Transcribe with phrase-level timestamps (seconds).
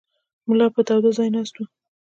[0.47, 1.63] ملا به په تاوده ځای ناست و.